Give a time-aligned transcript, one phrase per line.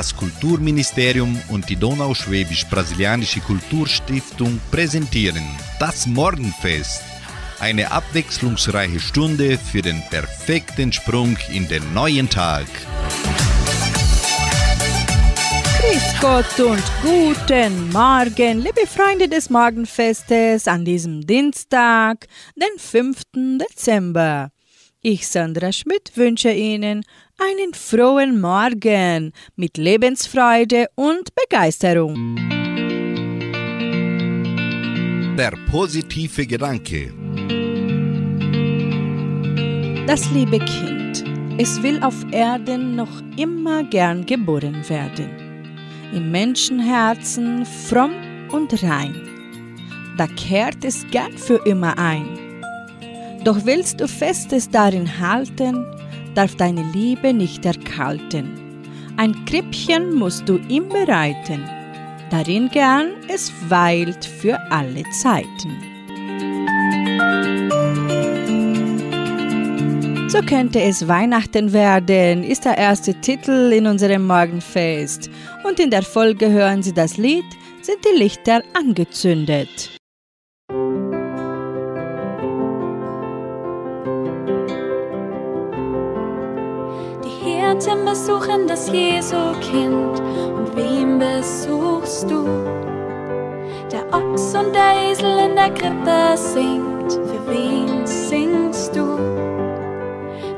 [0.00, 5.44] Das Kulturministerium und die Donauschwäbisch-Brasilianische Kulturstiftung präsentieren
[5.78, 7.02] das Morgenfest.
[7.58, 12.64] Eine abwechslungsreiche Stunde für den perfekten Sprung in den neuen Tag.
[15.82, 22.26] Grüß Gott und guten Morgen, liebe Freunde des Morgenfestes an diesem Dienstag,
[22.56, 23.20] den 5.
[23.58, 24.50] Dezember.
[25.02, 27.06] Ich, Sandra Schmidt, wünsche Ihnen
[27.38, 32.36] einen frohen Morgen mit Lebensfreude und Begeisterung.
[35.38, 37.14] Der positive Gedanke.
[40.06, 41.24] Das liebe Kind,
[41.58, 45.30] es will auf Erden noch immer gern geboren werden.
[46.12, 48.12] Im Menschenherzen fromm
[48.50, 49.14] und rein.
[50.18, 52.49] Da kehrt es gern für immer ein.
[53.44, 55.86] Doch willst du Festes darin halten,
[56.34, 58.84] darf deine Liebe nicht erkalten.
[59.16, 61.64] Ein Krippchen musst du ihm bereiten,
[62.30, 65.90] darin gern es weilt für alle Zeiten.
[70.28, 75.28] So könnte es Weihnachten werden, ist der erste Titel in unserem Morgenfest.
[75.64, 77.44] Und in der Folge hören Sie das Lied
[77.82, 79.99] Sind die Lichter angezündet.
[87.80, 92.44] Hirten besuchen das Jesu-Kind und wem besuchst du?
[93.90, 99.16] Der Ochs und der Esel in der Krippe singt, für wen singst du?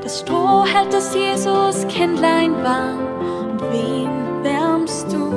[0.01, 2.99] Das Stroh hält das Jesus-Kindlein warm
[3.51, 4.09] und wen
[4.43, 5.31] wärmst du?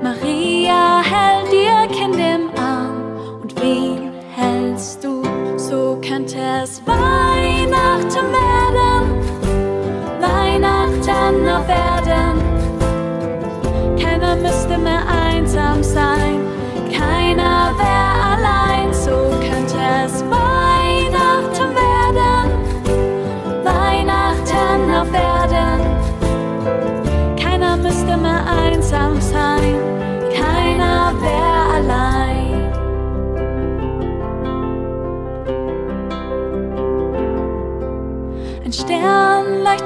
[0.00, 5.24] Maria hält ihr Kind im Arm und wen hältst du?
[5.56, 8.45] So könnte es Weihnachten werden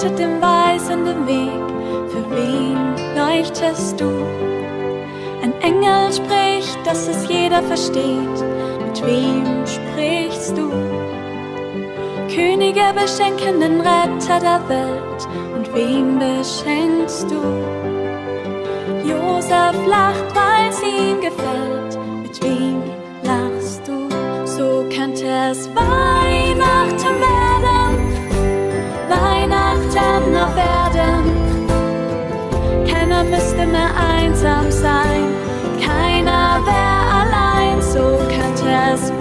[0.00, 2.10] leuchtet dem Weisen den Weg.
[2.10, 2.78] Für wen
[3.16, 4.06] leuchtest du?
[5.42, 8.38] Ein Engel spricht, dass es jeder versteht.
[8.86, 10.70] Mit wem sprichst du?
[12.34, 15.28] Könige beschenken den Retter der Welt.
[15.54, 17.42] Und wen beschenkst du?
[19.06, 21.98] Josef lacht, weil's ihm gefällt.
[22.22, 22.82] Mit wem
[23.22, 24.08] lachst du?
[24.46, 27.49] So könnte es Weihnachten werden.
[29.90, 31.24] Weihnachten auf Erden.
[32.86, 35.34] Keiner müsste mehr einsam sein,
[35.84, 39.12] keiner wäre allein, so könnte es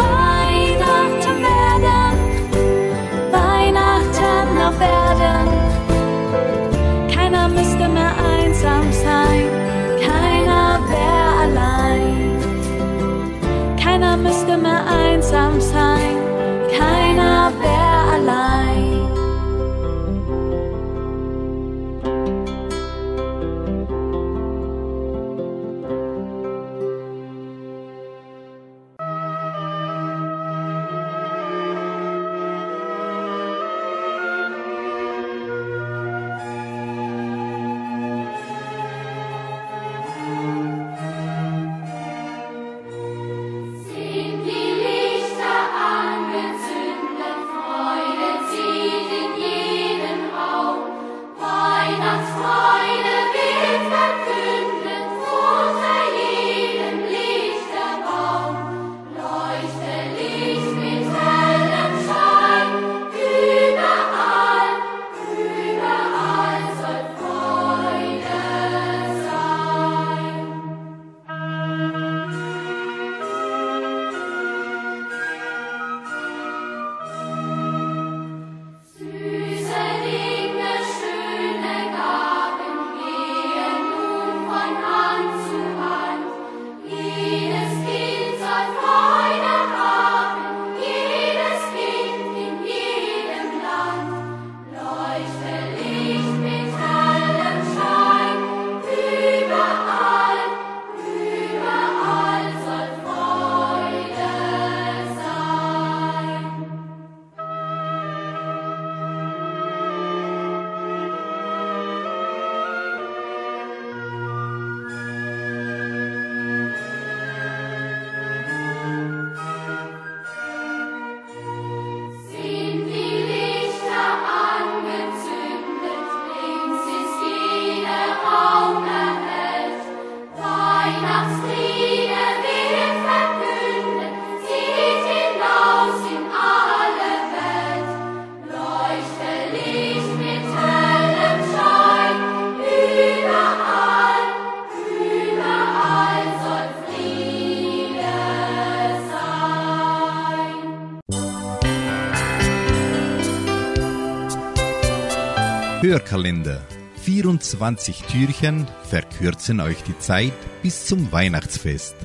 [156.00, 156.66] Hörkalender.
[157.02, 160.32] 24 Türchen verkürzen euch die Zeit
[160.64, 161.96] bis zum Weihnachtsfest.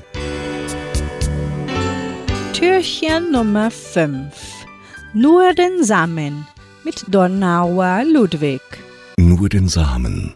[2.51, 4.33] Türchen Nummer 5.
[5.13, 6.45] Nur den Samen
[6.83, 8.61] mit Donauer Ludwig.
[9.17, 10.35] Nur den Samen.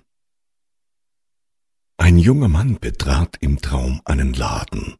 [1.97, 4.95] Ein junger Mann betrat im Traum einen Laden.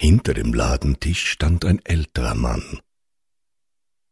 [0.00, 2.78] Hinter dem Ladentisch stand ein älterer Mann.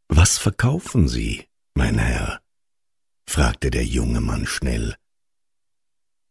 [0.08, 2.43] Was verkaufen Sie, mein Herr?
[3.26, 4.96] Fragte der junge Mann schnell.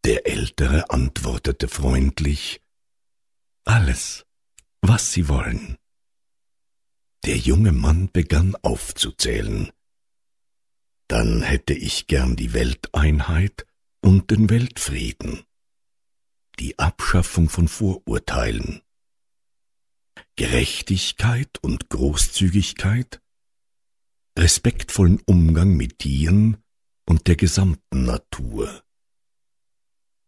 [0.05, 2.61] Der Ältere antwortete freundlich
[3.63, 4.25] Alles,
[4.81, 5.77] was Sie wollen.
[7.25, 9.71] Der junge Mann begann aufzuzählen.
[11.07, 13.65] Dann hätte ich gern die Welteinheit
[14.01, 15.43] und den Weltfrieden,
[16.59, 18.81] die Abschaffung von Vorurteilen,
[20.35, 23.21] Gerechtigkeit und Großzügigkeit,
[24.37, 26.62] respektvollen Umgang mit Tieren
[27.05, 28.83] und der gesamten Natur,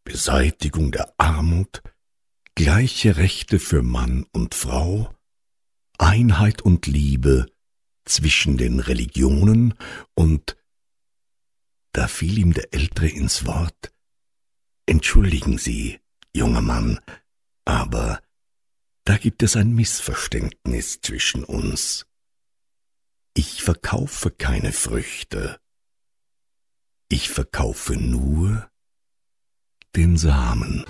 [0.03, 1.81] Beseitigung der Armut,
[2.55, 5.13] gleiche Rechte für Mann und Frau,
[5.97, 7.47] Einheit und Liebe
[8.05, 9.73] zwischen den Religionen
[10.13, 10.57] und
[11.91, 13.91] da fiel ihm der Ältere ins Wort
[14.87, 15.99] Entschuldigen Sie,
[16.31, 16.99] junger Mann,
[17.65, 18.21] aber
[19.03, 22.05] da gibt es ein Missverständnis zwischen uns.
[23.33, 25.59] Ich verkaufe keine Früchte.
[27.07, 28.67] Ich verkaufe nur
[29.95, 30.83] den Samen.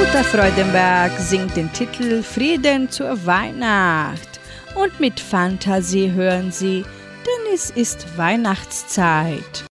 [0.00, 4.38] Uta Freudenberg singt den Titel Frieden zur Weihnacht.
[4.76, 6.84] Und mit Fantasie hören Sie,
[7.26, 9.64] denn es ist Weihnachtszeit.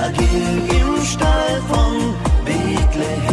[0.00, 2.14] Tag im Stall von
[2.46, 3.29] Bethlehem.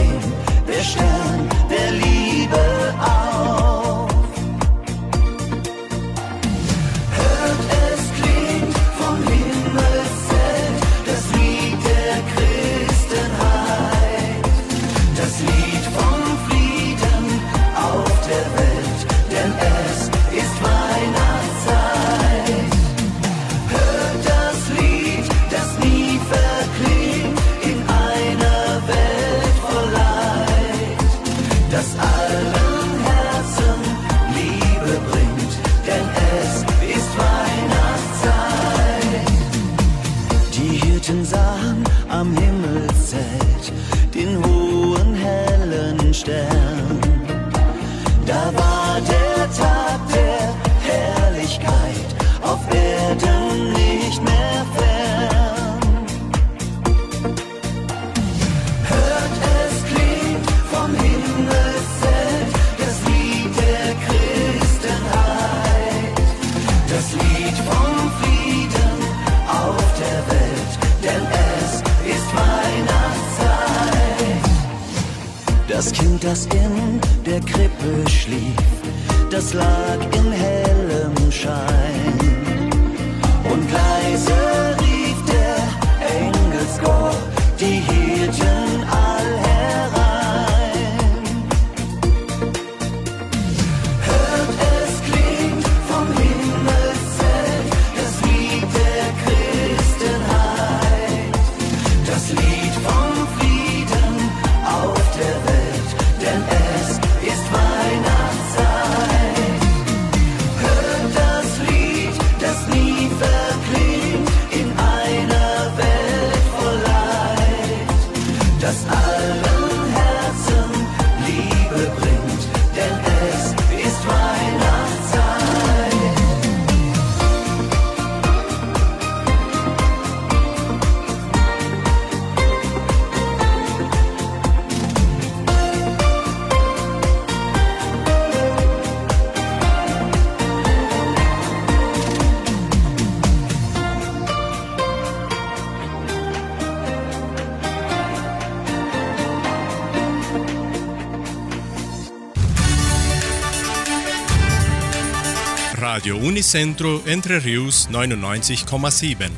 [156.38, 159.32] Unicentro Entre Rius 99,7.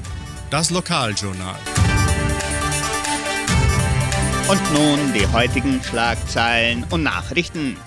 [0.50, 1.56] Das Lokaljournal.
[4.50, 7.78] Und nun die heutigen Schlagzeilen und Nachrichten.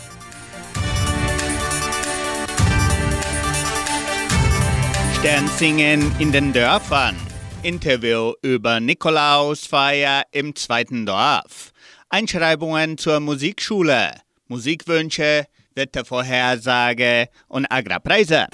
[5.19, 7.15] Sternsingen in den Dörfern.
[7.63, 11.73] Interview über Nikolausfeier im zweiten Dorf.
[12.09, 14.13] Einschreibungen zur Musikschule.
[14.49, 18.47] Musikwünsche, Wettervorhersage und Agrarpreise.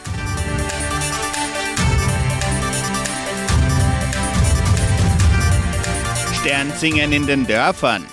[6.41, 8.07] Sternsingen in den Dörfern.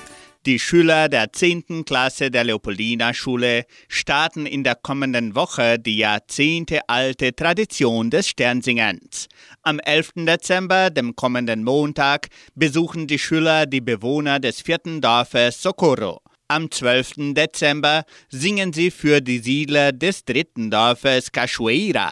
[0.47, 1.85] Die Schüler der 10.
[1.85, 9.27] Klasse der Leopoldina Schule starten in der kommenden Woche die jahrzehntealte Tradition des Sternsingens.
[9.61, 10.25] Am 11.
[10.25, 16.21] Dezember, dem kommenden Montag, besuchen die Schüler die Bewohner des vierten Dorfes Socorro.
[16.47, 17.33] Am 12.
[17.35, 22.11] Dezember singen sie für die Siedler des dritten Dorfes Cachoeira.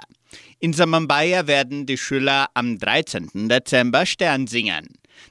[0.60, 3.50] In Samambaya werden die Schüler am 13.
[3.50, 4.88] Dezember Stern singen.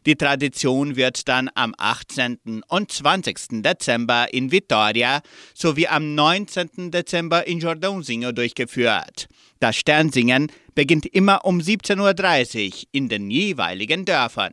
[0.06, 2.62] Die Tradition wird dann am 18.
[2.68, 3.62] und 20.
[3.62, 5.20] Dezember in Vitoria
[5.54, 6.90] sowie am 19.
[6.90, 9.28] Dezember in Jordãozinho durchgeführt.
[9.60, 14.52] Das Sternsingen beginnt immer um 17.30 Uhr in den jeweiligen Dörfern.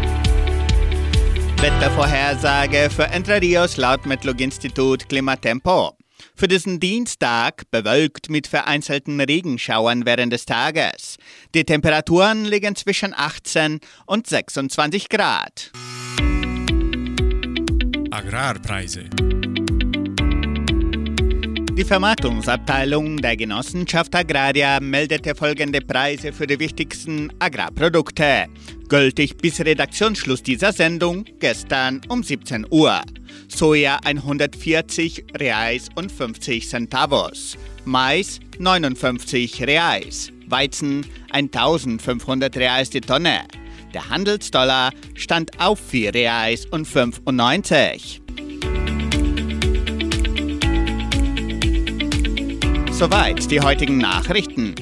[1.61, 5.95] Wettervorhersage für Entre Rios laut Metlog-Institut Klimatempo.
[6.35, 11.17] Für diesen Dienstag bewölkt mit vereinzelten Regenschauern während des Tages.
[11.53, 15.71] Die Temperaturen liegen zwischen 18 und 26 Grad.
[18.09, 19.07] Agrarpreise.
[21.81, 28.45] Die Vermarktungsabteilung der Genossenschaft Agraria meldete folgende Preise für die wichtigsten Agrarprodukte.
[28.87, 33.01] Gültig bis Redaktionsschluss dieser Sendung gestern um 17 Uhr.
[33.47, 37.57] Soja 140 Reais und 50 Centavos.
[37.83, 40.31] Mais 59 Reais.
[40.45, 43.39] Weizen 1500 Reais die Tonne.
[43.95, 48.21] Der Handelsdollar stand auf 4 Reais und 95.
[53.01, 54.75] Soweit die heutigen Nachrichten.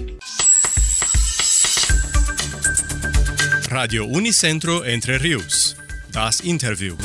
[3.71, 5.77] Radio Unicentro Entre Rius.
[6.11, 6.97] Das Interview.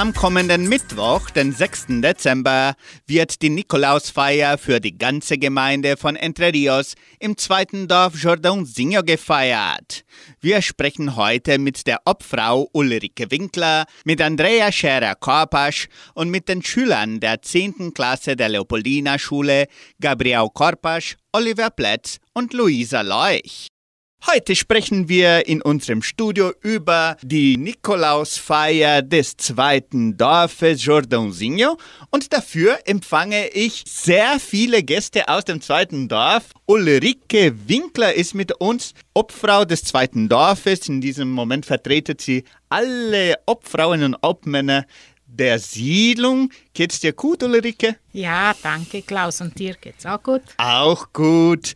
[0.00, 2.00] Am kommenden Mittwoch, den 6.
[2.00, 2.72] Dezember,
[3.06, 10.06] wird die Nikolausfeier für die ganze Gemeinde von Entre Rios im zweiten Dorf Jordãozinho gefeiert.
[10.40, 17.20] Wir sprechen heute mit der Obfrau Ulrike Winkler, mit Andrea Scherer-Korpasch und mit den Schülern
[17.20, 17.92] der 10.
[17.92, 19.66] Klasse der Leopoldina Schule
[20.00, 23.69] Gabriel Korpasch, Oliver Plätz und Luisa Leuch.
[24.26, 31.78] Heute sprechen wir in unserem Studio über die Nikolausfeier des zweiten Dorfes Jordãozinho
[32.10, 36.50] und dafür empfange ich sehr viele Gäste aus dem zweiten Dorf.
[36.66, 40.86] Ulrike Winkler ist mit uns, Obfrau des zweiten Dorfes.
[40.88, 44.84] In diesem Moment vertretet sie alle Obfrauen und Obmänner
[45.26, 46.50] der Siedlung.
[46.74, 47.96] Geht's dir gut, Ulrike?
[48.12, 49.40] Ja, danke Klaus.
[49.40, 50.42] Und dir geht's auch gut?
[50.58, 51.74] Auch gut.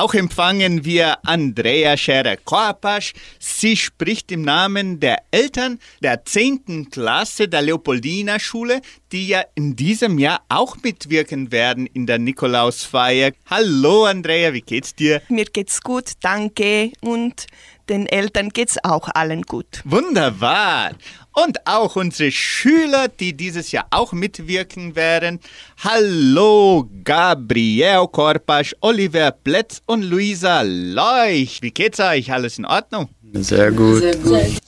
[0.00, 3.12] Auch empfangen wir Andrea Scherer-Korpasch.
[3.38, 6.88] Sie spricht im Namen der Eltern der 10.
[6.90, 8.80] Klasse der Leopoldina-Schule,
[9.12, 13.32] die ja in diesem Jahr auch mitwirken werden in der Nikolausfeier.
[13.44, 15.20] Hallo Andrea, wie geht's dir?
[15.28, 16.92] Mir geht's gut, danke.
[17.02, 17.44] Und
[17.90, 19.82] den Eltern geht's auch allen gut.
[19.84, 20.92] Wunderbar.
[21.32, 25.38] Und auch unsere Schüler, die dieses Jahr auch mitwirken werden.
[25.78, 31.62] Hallo Gabriel Korpasch, Oliver Plätz und Luisa Leuch.
[31.62, 32.32] Wie geht's euch?
[32.32, 33.08] Alles in Ordnung?
[33.32, 34.00] Sehr gut.
[34.00, 34.60] Sehr gut.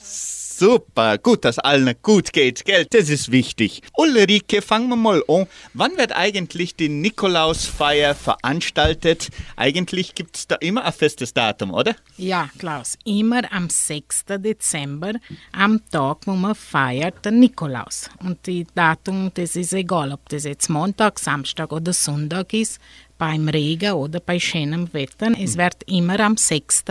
[0.63, 2.87] Super, gut, dass allen gut geht, gell?
[2.89, 3.81] Das ist wichtig.
[3.97, 5.45] Ulrike, fangen wir mal an.
[5.73, 9.27] Wann wird eigentlich die Nikolausfeier veranstaltet?
[9.57, 11.97] Eigentlich gibt es da immer ein festes Datum, oder?
[12.15, 14.23] Ja, Klaus, immer am 6.
[14.37, 15.15] Dezember,
[15.51, 18.09] am Tag, wo man feiert, den Nikolaus.
[18.21, 22.79] Und die Datum, das ist egal, ob das jetzt Montag, Samstag oder Sonntag ist,
[23.17, 25.33] beim Regen oder bei schönem Wetter.
[25.37, 26.85] Es wird immer am 6.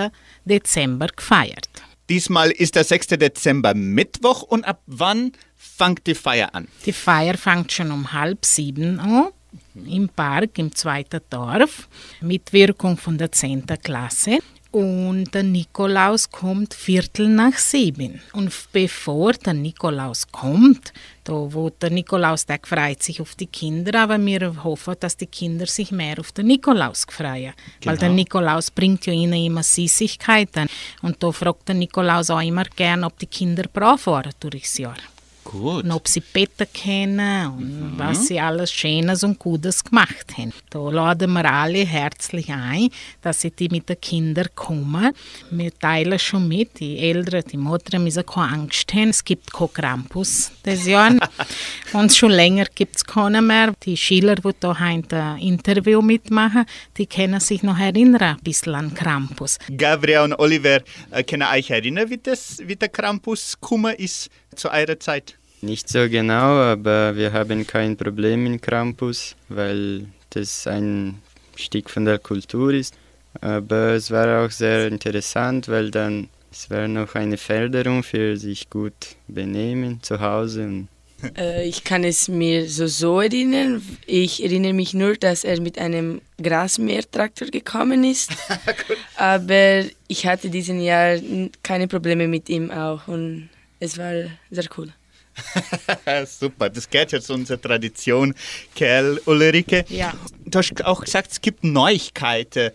[0.44, 1.70] Dezember gefeiert.
[2.08, 3.08] Diesmal ist der 6.
[3.08, 6.68] Dezember Mittwoch und ab wann fängt die Feier an?
[6.84, 9.28] Die Feier fängt schon um halb sieben an
[9.74, 11.88] im Park im zweiten Dorf
[12.20, 13.66] mit Wirkung von der 10.
[13.82, 14.38] Klasse.
[14.72, 18.22] Und der Nikolaus kommt Viertel nach sieben.
[18.32, 24.00] Und bevor der Nikolaus kommt, da wo der Nikolaus, der freut sich auf die Kinder,
[24.00, 27.52] aber wir hoffen, dass die Kinder sich mehr auf den Nikolaus freuen.
[27.84, 28.14] Weil der Genau.
[28.14, 30.68] Nikolaus bringt ja ihnen immer Süßigkeiten.
[31.02, 34.96] Und da fragt der Nikolaus auch immer gern, ob die Kinder brav waren durchs Jahr.
[35.44, 35.84] Gut.
[35.84, 40.52] Und ob sie beten können und was sie alles Schönes und Gutes gemacht haben.
[40.70, 42.90] Da laden wir alle herzlich ein,
[43.22, 45.12] dass sie die mit den Kindern kommen.
[45.50, 49.10] Wir teilen schon mit, die Eltern, die Mutter müssen keine Angst haben.
[49.10, 51.16] Es gibt keinen Krampus dieses Jahr.
[51.92, 53.74] und schon länger gibt es keinen mehr.
[53.82, 58.94] Die Schüler, die hier ein Interview mitmachen, die können sich noch erinnern, ein bisschen an
[58.94, 59.58] Krampus.
[59.76, 64.70] Gabriel und Oliver, äh, können euch erinnern, wie, das, wie der Krampus gekommen ist zu
[64.70, 65.36] eurer Zeit?
[65.60, 71.22] Nicht so genau, aber wir haben kein Problem mit Krampus, weil das ein
[71.56, 72.94] Stück von der Kultur ist.
[73.40, 78.68] Aber es war auch sehr interessant, weil dann es war noch eine Förderung für sich
[78.68, 80.64] gut benehmen zu Hause.
[80.64, 80.88] Und
[81.36, 83.82] Äh, ich kann es mir so so erinnern.
[84.06, 88.32] Ich erinnere mich nur, dass er mit einem Grasmähertraktor gekommen ist.
[89.16, 91.18] Aber ich hatte diesen Jahr
[91.62, 93.48] keine Probleme mit ihm auch und
[93.82, 94.12] es war
[94.50, 94.92] sehr cool.
[96.26, 98.34] Super, das gehört ja zu unserer Tradition,
[98.76, 99.84] Kerl, Ulrike.
[99.88, 100.12] Ja.
[100.44, 102.70] Du hast auch gesagt, es gibt Neuigkeiten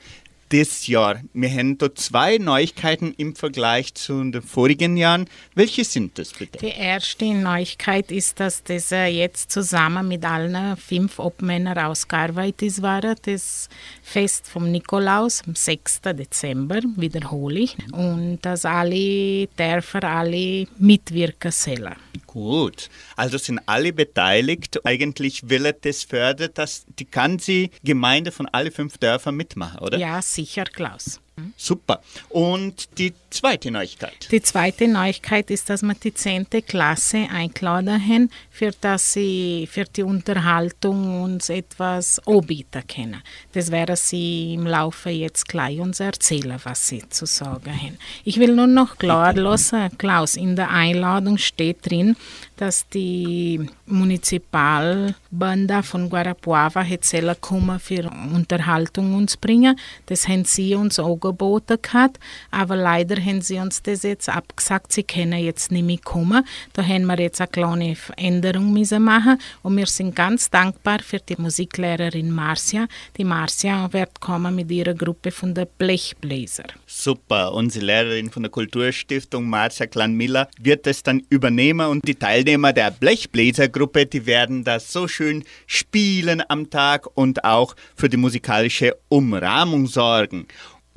[0.52, 1.22] dieses Jahr.
[1.34, 5.30] Wir haben da zwei Neuigkeiten im Vergleich zu den vorigen Jahren.
[5.56, 6.60] Welche sind das bitte?
[6.60, 13.02] Die erste Neuigkeit ist, dass das äh, jetzt zusammen mit allen fünf Obmännern ausgearbeitet war.
[13.02, 13.70] Das
[14.04, 16.02] Fest vom Nikolaus am 6.
[16.02, 17.78] Dezember, wiederhole ich.
[17.92, 21.96] Und dass alle Dörfer, alle mitwirken sollen.
[22.26, 24.86] Gut, also sind alle beteiligt.
[24.86, 29.98] Eigentlich will er das fördern, dass die ganze Gemeinde von alle fünf Dörfern mitmachen, oder?
[29.98, 31.20] Ja, sicher, Klaus.
[31.56, 32.02] Super.
[32.30, 34.28] Und die zweite Neuigkeit.
[34.32, 36.48] Die zweite Neuigkeit ist, dass wir die 10.
[36.68, 43.22] Klasse eingeladen haben, für dass sie für die Unterhaltung uns etwas anbieten können.
[43.54, 47.98] Das werden sie im Laufe jetzt gleich uns erzählen, was sie zu sagen haben.
[48.24, 52.16] Ich will nur noch klar lassen, Klaus, in der Einladung steht drin,
[52.58, 59.80] dass die Municipalbanda von Guarapuava hätte kommen für Unterhaltung uns bringen.
[60.08, 62.20] Das haben sie uns angeboten gehabt,
[62.52, 66.46] aber leider haben sie uns das jetzt abgesagt, sie können jetzt nicht mehr kommen.
[66.74, 71.20] Da haben wir jetzt eine kleine Änderung müssen machen und wir sind ganz dankbar für
[71.20, 72.88] die Musiklehrerin Marcia.
[73.18, 76.66] Die Marcia wird kommen mit ihrer Gruppe von der Blechbläser.
[76.86, 77.54] Super.
[77.54, 82.92] Unsere Lehrerin von der Kulturstiftung, Marcia Klan-Miller, wird das dann übernehmen und die Teilnehmer der
[82.92, 89.88] Blechbläsergruppe, die werden das so schön spielen am Tag und auch für die musikalische Umrahmung
[89.88, 90.48] sorgen.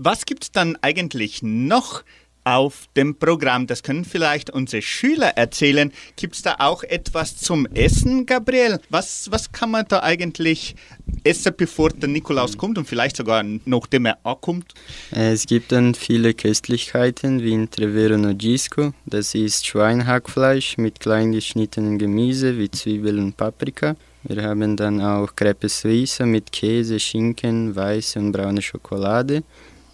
[0.02, 2.04] Was gibt es dann eigentlich noch
[2.44, 3.66] auf dem Programm.
[3.66, 5.92] Das können vielleicht unsere Schüler erzählen.
[6.16, 8.80] Gibt es da auch etwas zum Essen, Gabriel?
[8.88, 10.74] Was, was kann man da eigentlich
[11.22, 14.72] essen, bevor der Nikolaus kommt und vielleicht sogar nachdem er ankommt?
[15.10, 18.94] Es gibt dann viele Köstlichkeiten wie in Trevero Nogisco.
[19.04, 23.96] Das ist Schweinhackfleisch mit klein geschnittenen Gemüse wie Zwiebeln und Paprika.
[24.22, 29.42] Wir haben dann auch Crepe Suisse mit Käse, Schinken, weiße und braune Schokolade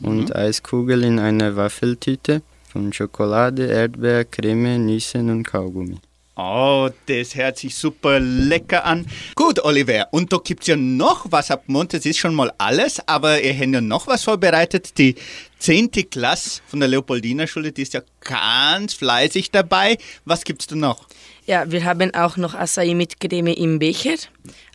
[0.01, 0.37] und Mhm.
[0.37, 5.99] Eiskugeln in einer Waffeltüte von Schokolade, Erdbeer, Creme, Nüssen und Kaugummi.
[6.39, 9.07] Oh, das hört sich super lecker an.
[9.35, 11.95] Gut, Oliver, und da gibt es ja noch was ab Mond.
[11.95, 14.99] Das ist schon mal alles, aber ihr habt ja noch was vorbereitet.
[14.99, 15.15] Die
[15.61, 15.91] 10.
[16.11, 19.97] Klasse von der Leopoldina Schule, die ist ja ganz fleißig dabei.
[20.27, 21.07] Was gibt's da noch?
[21.47, 24.17] Ja, wir haben auch noch Açaí mit Creme im Becher.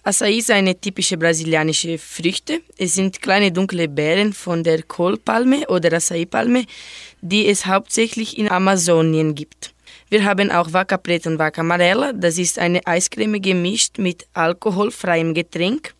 [0.03, 2.61] Açaí ist eine typische brasilianische Früchte.
[2.79, 6.65] Es sind kleine dunkle Beeren von der Kohlpalme oder Açaí-Palme,
[7.21, 9.75] die es hauptsächlich in Amazonien gibt.
[10.11, 12.11] Wir haben auch Vaca Preta und Vaca Amarela.
[12.11, 15.93] Das ist eine Eiscreme gemischt mit alkoholfreiem Getränk.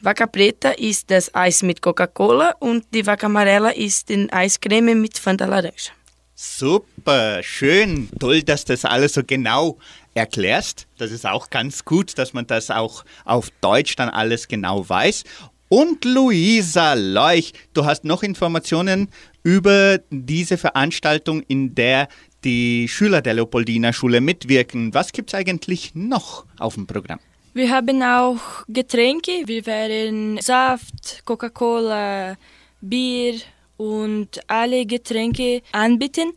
[0.00, 5.18] Vaca Preta ist das Eis mit Coca-Cola und die Vaca Amarela ist die Eiscreme mit
[5.18, 5.92] Fanta Laranja.
[6.34, 9.76] Super, schön, toll, dass das alles so genau
[10.14, 10.86] erklärst.
[10.96, 15.24] Das ist auch ganz gut, dass man das auch auf Deutsch dann alles genau weiß.
[15.68, 19.10] Und Luisa Leuch, du hast noch Informationen
[19.42, 22.08] über diese Veranstaltung, in der
[22.44, 24.94] die Schüler der Leopoldina Schule mitwirken.
[24.94, 27.20] Was gibt es eigentlich noch auf dem Programm?
[27.54, 29.42] Wir haben auch Getränke.
[29.46, 32.36] Wir werden Saft, Coca-Cola,
[32.80, 33.34] Bier
[33.76, 36.32] und alle Getränke anbieten.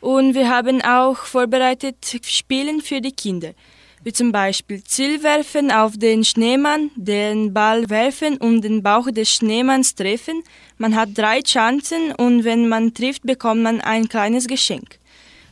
[0.00, 3.52] Und wir haben auch vorbereitet Spielen für die Kinder.
[4.02, 9.94] Wie zum Beispiel Zielwerfen auf den Schneemann, den Ball werfen und den Bauch des Schneemanns
[9.94, 10.42] treffen.
[10.78, 14.98] Man hat drei Chancen und wenn man trifft, bekommt man ein kleines Geschenk.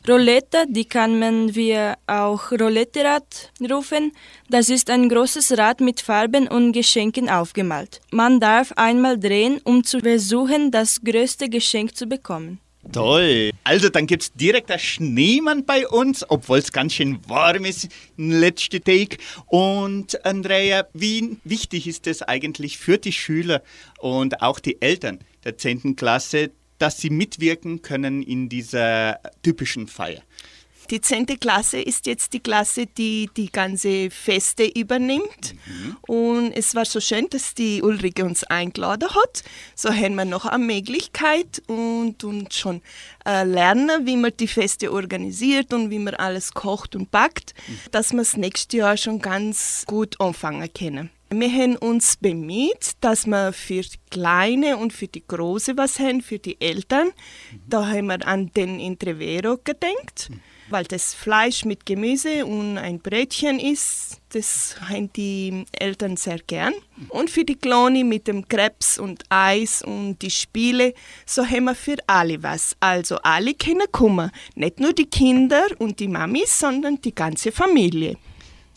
[0.08, 4.12] Roulette, die kann man wir auch Roulette-Rad rufen.
[4.48, 8.00] Das ist ein großes Rad mit Farben und Geschenken aufgemalt.
[8.10, 12.58] Man darf einmal drehen, um zu versuchen, das größte Geschenk zu bekommen.
[12.90, 13.50] Toll.
[13.64, 17.88] Also dann gibt es direkt einen Schneemann bei uns, obwohl es ganz schön warm ist
[18.16, 19.18] im letzten Tag.
[19.46, 23.62] Und Andrea, wie wichtig ist es eigentlich für die Schüler
[23.98, 25.96] und auch die Eltern der 10.
[25.96, 30.22] Klasse, dass sie mitwirken können in dieser typischen Feier?
[30.90, 31.26] Die 10.
[31.38, 35.54] Klasse ist jetzt die Klasse, die die ganze Feste übernimmt.
[36.06, 39.42] Und es war so schön, dass die Ulrike uns eingeladen hat.
[39.74, 42.80] So haben wir noch eine Möglichkeit und, und schon
[43.26, 47.54] äh, lernen, wie man die Feste organisiert und wie man alles kocht und backt,
[47.90, 51.10] dass wir das nächste Jahr schon ganz gut anfangen können.
[51.30, 56.22] Wir haben uns bemüht, dass wir für die Kleine und für die Große was haben,
[56.22, 57.10] für die Eltern.
[57.68, 60.30] Da haben wir an den Entrevero gedenkt,
[60.70, 64.22] weil das Fleisch mit Gemüse und ein Brötchen ist.
[64.30, 66.72] Das haben die Eltern sehr gern.
[67.10, 70.94] Und für die Kleine mit dem Krebs und Eis und die Spiele,
[71.26, 72.74] so haben wir für alle was.
[72.80, 74.30] Also alle können kommen.
[74.54, 78.16] Nicht nur die Kinder und die Mamis, sondern die ganze Familie.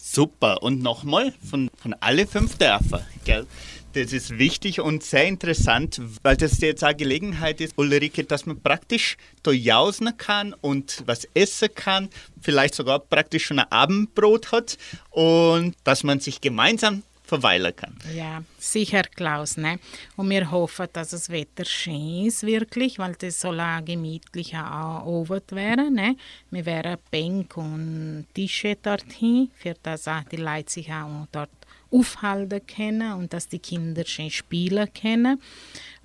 [0.03, 0.63] Super.
[0.63, 3.45] Und nochmal von, von alle fünf Dörfer, gell?
[3.93, 8.59] Das ist wichtig und sehr interessant, weil das jetzt eine Gelegenheit ist, Ulrike, dass man
[8.59, 12.09] praktisch da jausen kann und was essen kann,
[12.39, 14.77] vielleicht sogar praktisch schon ein Abendbrot hat
[15.09, 17.95] und dass man sich gemeinsam verweilen kann.
[18.13, 19.55] Ja, sicher, Klaus.
[19.55, 19.79] Ne?
[20.17, 25.51] Und wir hoffen, dass das Wetter schön ist, wirklich, weil das soll ein gemütlicher Abend
[25.51, 25.93] werden.
[25.95, 26.17] Ne?
[26.49, 31.49] Wir werden Bänke und Tische dorthin, für dass auch die Leute sich auch dort
[31.89, 35.41] aufhalten können und dass die Kinder schön spielen können.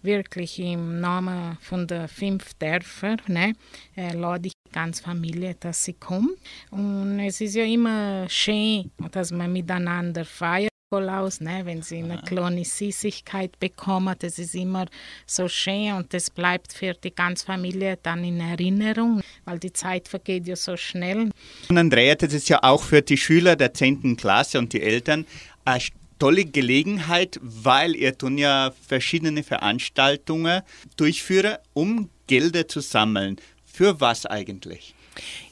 [0.03, 3.55] Wirklich im Namen von den fünf Dörfern ne,
[3.97, 6.39] äh, lade ich die ganze Familie, dass sie kommt.
[6.71, 10.76] Und es ist ja immer schön, dass man miteinander feiert.
[10.88, 14.87] Nikolaus, ne, wenn sie eine kleine Süßigkeit bekommen, das ist immer
[15.27, 20.07] so schön und das bleibt für die ganze Familie dann in Erinnerung, weil die Zeit
[20.07, 21.31] vergeht ja so schnell.
[21.68, 24.16] Und Andrea, das ist ja auch für die Schüler der 10.
[24.16, 25.27] Klasse und die Eltern
[25.64, 25.83] eine
[26.20, 30.62] tolle Gelegenheit, weil ihr tun ja verschiedene Veranstaltungen
[30.96, 33.38] durchführen, um Gelder zu sammeln.
[33.64, 34.94] Für was eigentlich?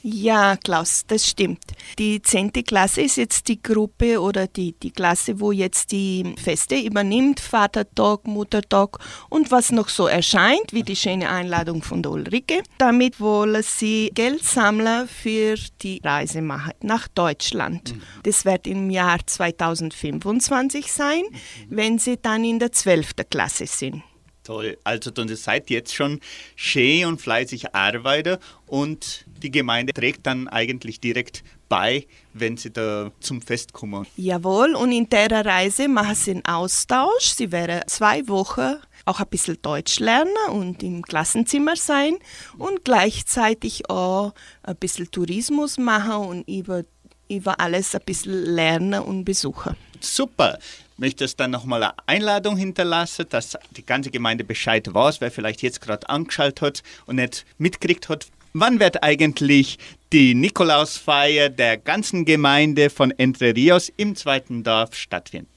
[0.01, 1.63] Ja, Klaus, das stimmt.
[1.97, 2.51] Die 10.
[2.51, 8.27] Klasse ist jetzt die Gruppe oder die, die Klasse, wo jetzt die Feste übernimmt, Vatertag,
[8.27, 8.99] Muttertag
[9.29, 12.63] und was noch so erscheint, wie die schöne Einladung von der Ulrike.
[12.77, 17.95] Damit wollen sie Geld sammeln für die Reise machen nach Deutschland.
[18.23, 21.23] Das wird im Jahr 2025 sein,
[21.69, 23.15] wenn sie dann in der 12.
[23.29, 24.03] Klasse sind.
[24.45, 24.77] Toll.
[24.83, 26.19] Also dann seid jetzt schon
[26.55, 33.11] schön und fleißig Arbeiter und die Gemeinde trägt dann eigentlich direkt bei, wenn sie da
[33.19, 34.07] zum Fest kommen.
[34.17, 37.25] Jawohl, und in der Reise machen sie einen Austausch.
[37.35, 42.17] Sie werden zwei Wochen auch ein bisschen Deutsch lernen und im Klassenzimmer sein
[42.57, 46.83] und gleichzeitig auch ein bisschen Tourismus machen und über,
[47.29, 49.75] über alles ein bisschen lernen und besuchen.
[49.99, 50.57] Super.
[50.97, 55.81] Möchtest dann nochmal eine Einladung hinterlassen, dass die ganze Gemeinde Bescheid weiß, wer vielleicht jetzt
[55.81, 58.27] gerade angeschaltet hat und nicht mitgekriegt hat.
[58.57, 59.77] Wann wird eigentlich
[60.13, 65.54] die Nikolausfeier der ganzen Gemeinde von Entre Rios im zweiten Dorf stattfinden?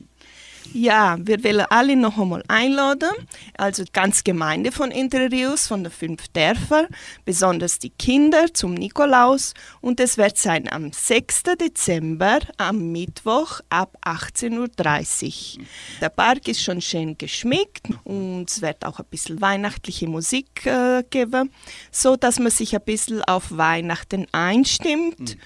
[0.74, 3.10] Ja, wir wollen alle noch einmal einladen,
[3.56, 6.86] also die ganze Gemeinde von Entre Rios, von den fünf Dörfern,
[7.24, 11.44] besonders die Kinder zum Nikolaus und es wird sein am 6.
[11.58, 15.64] Dezember, am Mittwoch ab 18.30 Uhr.
[16.02, 21.02] Der Park ist schon schön geschmückt und es wird auch ein bisschen weihnachtliche Musik äh,
[21.08, 21.50] geben,
[21.90, 25.38] so dass man sich ein bisschen auf Weihnachten einstimmt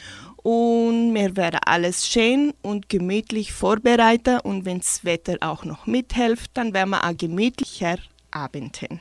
[0.43, 6.51] und wir werden alles schön und gemütlich vorbereiten und wenn das Wetter auch noch mithilft,
[6.55, 7.99] dann werden wir auch gemütlicher
[8.31, 9.01] Abend hin.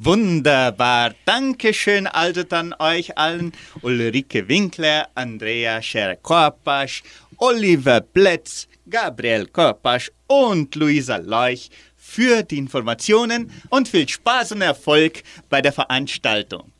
[0.00, 1.14] Wunderbar.
[1.24, 3.52] Dankeschön also dann euch allen.
[3.82, 7.02] Ulrike Winkler, Andrea Scher-Korpasch,
[7.38, 15.24] Oliver Plätz, Gabriel Korpasch und Luisa Leuch für die Informationen und viel Spaß und Erfolg
[15.50, 16.70] bei der Veranstaltung.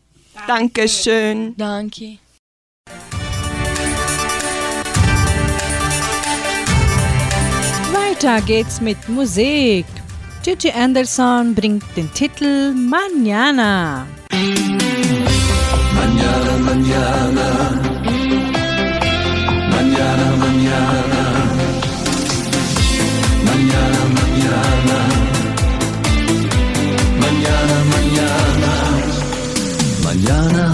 [0.47, 1.57] Dankeschön.
[1.57, 2.19] Danke.
[8.19, 9.87] Weiter geht's mit Musik.
[10.43, 14.09] Gigi Anderson bringt den Titel Manana.
[15.95, 17.47] Mañana, mañana.
[19.71, 21.23] Mañana, mañana.
[23.47, 24.99] Mañana, mañana.
[27.23, 28.73] Mañana, mañana.
[30.03, 30.67] Mañana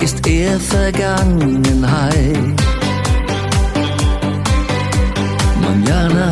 [0.00, 2.57] ist eher Vergangenheit.
[5.68, 6.30] Mañana,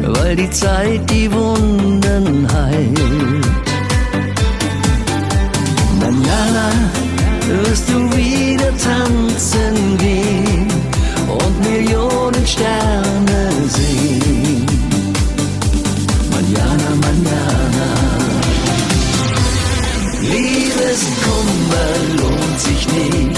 [0.00, 3.46] weil die Zeit die Wunden heilt.
[6.00, 6.66] Mañana
[7.48, 10.68] wirst du wieder tanzen gehen
[11.28, 13.40] und Millionen Sterne
[13.76, 14.66] sehen.
[16.34, 17.88] Mañana, mañana.
[20.32, 21.90] Liebeskummer
[22.20, 23.35] lohnt sich nicht,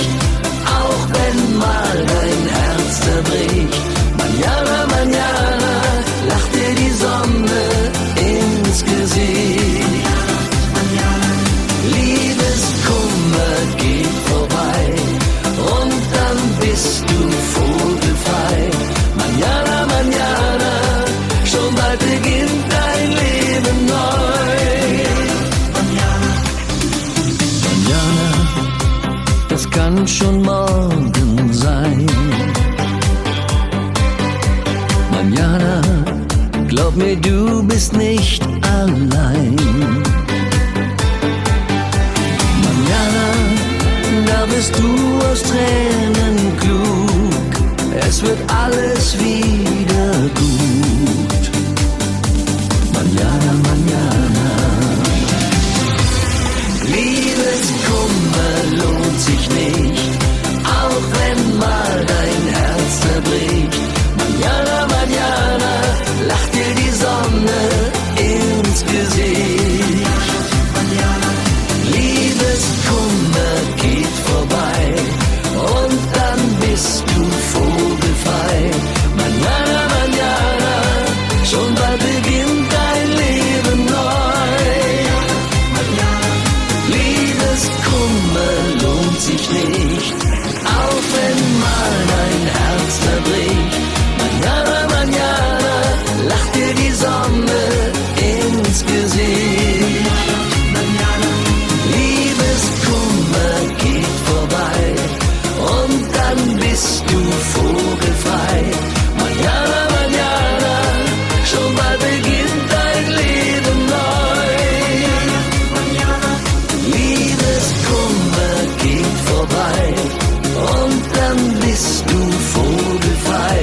[121.79, 122.21] bist du
[122.55, 123.61] vogelfrei.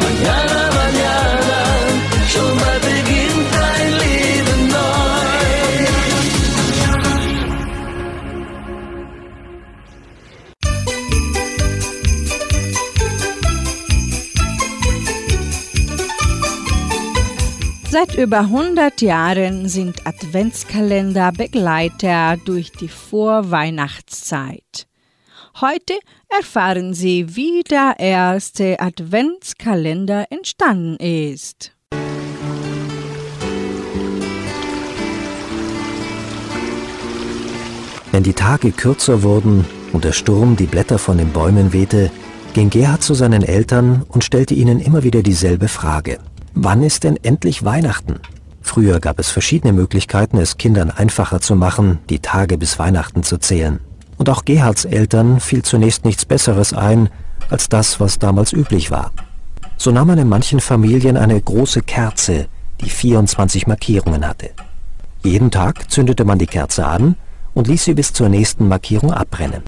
[0.00, 1.62] Manjana, manjana,
[2.32, 4.76] schon mal beginnt dein Leben neu.
[17.90, 24.89] Seit über 100 Jahren sind Adventskalender Begleiter durch die Vorweihnachtszeit.
[25.60, 25.94] Heute
[26.28, 31.72] erfahren Sie, wie der erste Adventskalender entstanden ist.
[38.12, 42.10] Wenn die Tage kürzer wurden und der Sturm die Blätter von den Bäumen wehte,
[42.54, 46.18] ging Gerhard zu seinen Eltern und stellte ihnen immer wieder dieselbe Frage.
[46.54, 48.20] Wann ist denn endlich Weihnachten?
[48.62, 53.38] Früher gab es verschiedene Möglichkeiten, es Kindern einfacher zu machen, die Tage bis Weihnachten zu
[53.38, 53.80] zählen.
[54.20, 57.08] Und auch Gerhards Eltern fiel zunächst nichts Besseres ein,
[57.48, 59.12] als das, was damals üblich war.
[59.78, 62.48] So nahm man in manchen Familien eine große Kerze,
[62.82, 64.50] die 24 Markierungen hatte.
[65.24, 67.16] Jeden Tag zündete man die Kerze an
[67.54, 69.62] und ließ sie bis zur nächsten Markierung abbrennen.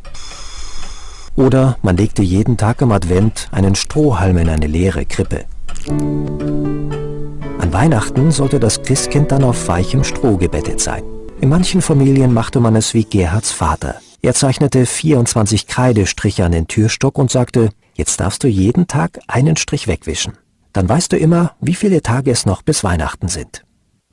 [1.35, 5.47] Oder man legte jeden Tag im Advent einen Strohhalm in eine leere Krippe.
[5.89, 11.05] An Weihnachten sollte das Christkind dann auf weichem Stroh gebettet sein.
[11.41, 13.95] In manchen Familien machte man es wie Gerhards Vater.
[14.25, 19.57] Er zeichnete 24 Kreidestriche an den Türstock und sagte, jetzt darfst du jeden Tag einen
[19.57, 20.35] Strich wegwischen.
[20.73, 23.65] Dann weißt du immer, wie viele Tage es noch bis Weihnachten sind.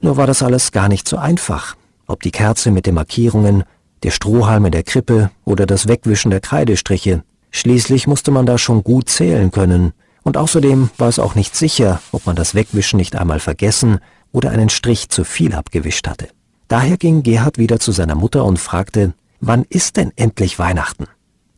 [0.01, 1.75] Nur war das alles gar nicht so einfach.
[2.07, 3.65] Ob die Kerze mit den Markierungen,
[4.01, 7.23] der Strohhalm in der Krippe oder das Wegwischen der Kreidestriche.
[7.51, 9.93] Schließlich musste man da schon gut zählen können.
[10.23, 13.99] Und außerdem war es auch nicht sicher, ob man das Wegwischen nicht einmal vergessen
[14.31, 16.29] oder einen Strich zu viel abgewischt hatte.
[16.67, 21.07] Daher ging Gerhard wieder zu seiner Mutter und fragte, wann ist denn endlich Weihnachten?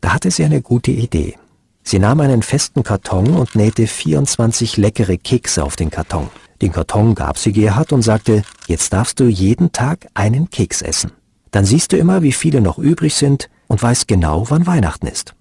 [0.01, 1.35] Da hatte sie eine gute Idee.
[1.83, 6.29] Sie nahm einen festen Karton und nähte 24 leckere Kekse auf den Karton.
[6.61, 11.11] Den Karton gab sie Gerhard und sagte, jetzt darfst du jeden Tag einen Keks essen.
[11.49, 15.33] Dann siehst du immer, wie viele noch übrig sind und weißt genau, wann Weihnachten ist.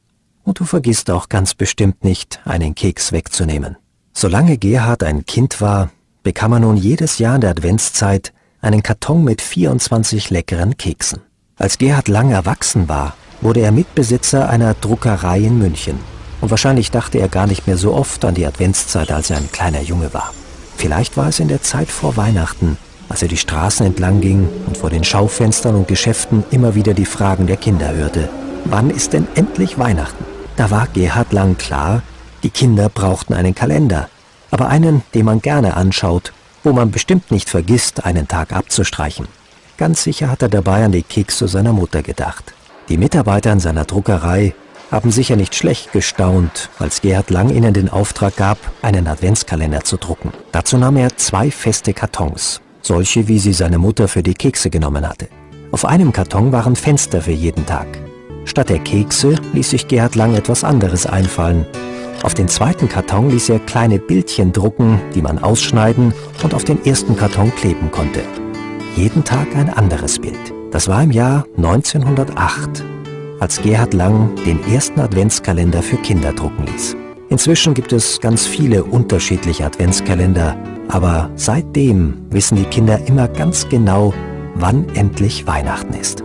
[0.43, 3.77] Und du vergisst auch ganz bestimmt nicht, einen Keks wegzunehmen.
[4.13, 5.91] Solange Gerhard ein Kind war,
[6.23, 11.21] bekam er nun jedes Jahr in der Adventszeit einen Karton mit 24 leckeren Keksen.
[11.61, 15.99] Als Gerhard lang erwachsen war, wurde er Mitbesitzer einer Druckerei in München.
[16.41, 19.53] Und wahrscheinlich dachte er gar nicht mehr so oft an die Adventszeit, als er ein
[19.53, 20.33] kleiner Junge war.
[20.79, 22.79] Vielleicht war es in der Zeit vor Weihnachten,
[23.11, 27.05] als er die Straßen entlang ging und vor den Schaufenstern und Geschäften immer wieder die
[27.05, 28.31] Fragen der Kinder hörte.
[28.65, 30.25] Wann ist denn endlich Weihnachten?
[30.57, 32.03] Da war Gerhard Lang klar,
[32.43, 34.09] die Kinder brauchten einen Kalender,
[34.51, 36.33] aber einen, den man gerne anschaut,
[36.65, 39.29] wo man bestimmt nicht vergisst, einen Tag abzustreichen.
[39.81, 42.53] Ganz sicher hat er dabei an die Kekse seiner Mutter gedacht.
[42.91, 44.55] Die Mitarbeiter in seiner Druckerei
[44.91, 49.97] haben sicher nicht schlecht gestaunt, als Gerhard Lang ihnen den Auftrag gab, einen Adventskalender zu
[49.97, 50.35] drucken.
[50.53, 55.09] Dazu nahm er zwei feste Kartons, solche wie sie seine Mutter für die Kekse genommen
[55.09, 55.29] hatte.
[55.73, 57.87] Auf einem Karton waren Fenster für jeden Tag.
[58.45, 61.65] Statt der Kekse ließ sich Gerhard Lang etwas anderes einfallen.
[62.23, 66.13] Auf den zweiten Karton ließ er kleine Bildchen drucken, die man ausschneiden
[66.43, 68.21] und auf den ersten Karton kleben konnte.
[69.01, 70.53] Jeden Tag ein anderes Bild.
[70.73, 72.85] Das war im Jahr 1908,
[73.39, 76.97] als Gerhard Lang den ersten Adventskalender für Kinder drucken ließ.
[77.31, 80.55] Inzwischen gibt es ganz viele unterschiedliche Adventskalender,
[80.89, 84.13] aber seitdem wissen die Kinder immer ganz genau,
[84.57, 86.23] wann endlich Weihnachten ist.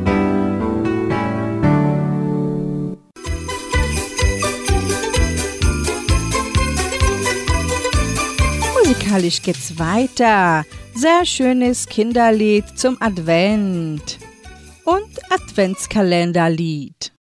[9.15, 10.65] Musikalisch geht's weiter.
[10.93, 14.19] Sehr schönes Kinderlied zum Advent
[14.83, 17.14] und Adventskalenderlied.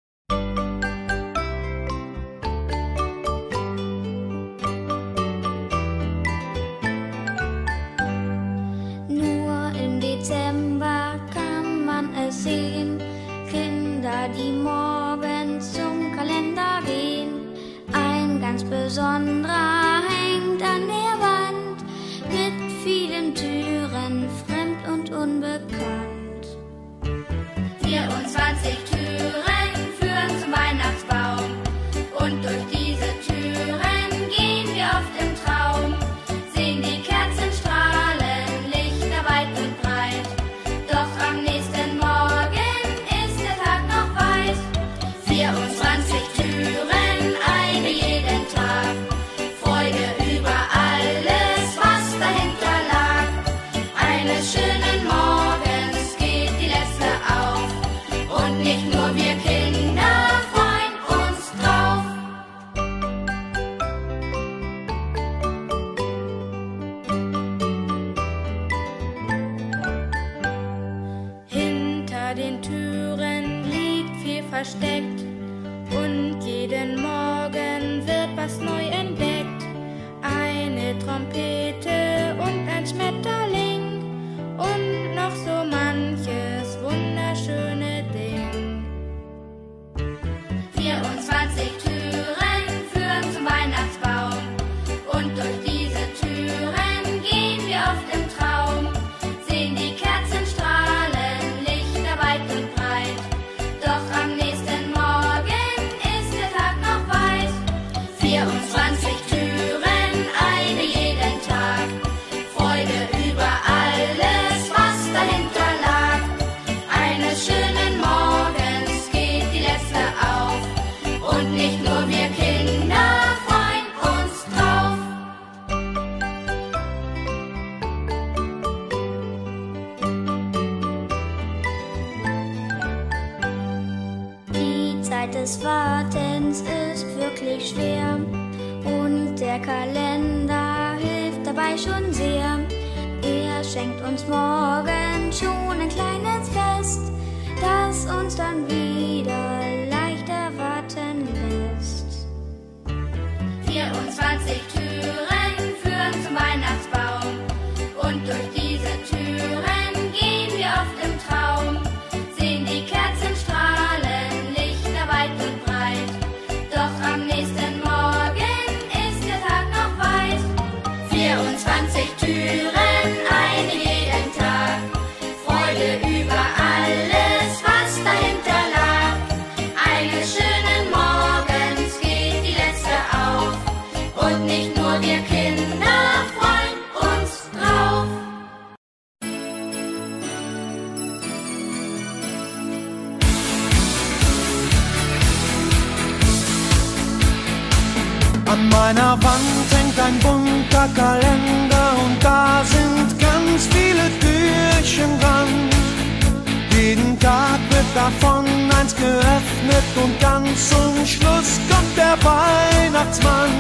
[207.95, 208.47] Davon
[208.79, 213.51] eins geöffnet und ganz zum Schluss kommt der Weihnachtsmann.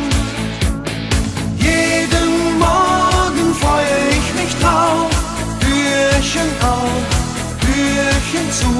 [1.58, 5.10] Jeden Morgen freue ich mich drauf,
[5.60, 7.04] Türchen auf,
[7.60, 8.72] Türchen zu.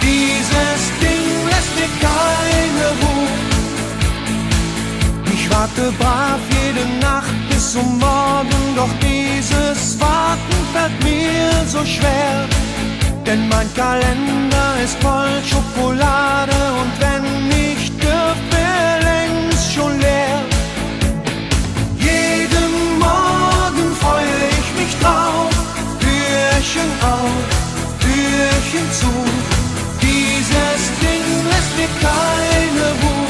[0.00, 3.28] Dieses Ding lässt mir keine Ruhe.
[5.34, 12.48] Ich warte brav jede Nacht bis zum Morgen, doch dieses Warten fällt mir so schwer.
[13.26, 20.40] Denn mein Kalender ist voll Schokolade und wenn ich dürfte, wär längst schon leer.
[21.98, 25.50] Jeden Morgen freue ich mich drauf,
[26.00, 27.44] Türchen auf,
[28.00, 29.12] Türchen zu.
[30.00, 33.21] Dieses Ding lässt mir keine Ruhe.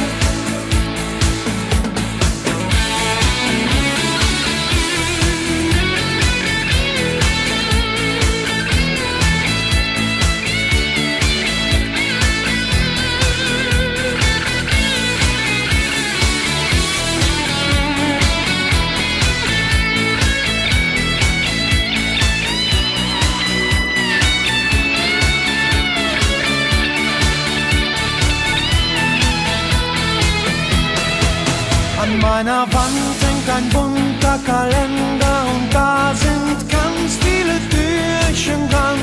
[32.34, 39.00] Meiner Wand hängt ein bunter Kalender und da sind ganz viele Türchen dran.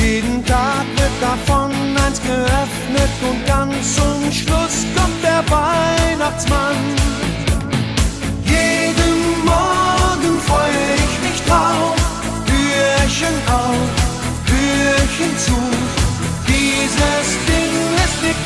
[0.00, 1.70] Jeden Tag wird davon
[2.04, 6.78] eins geöffnet und ganz zum Schluss kommt der Weihnachtsmann.
[8.56, 11.96] Jeden Morgen freue ich mich drauf,
[12.50, 13.90] Türchen auf,
[14.50, 15.58] Türchen zu.
[16.48, 18.37] Dieses Ding lässt mir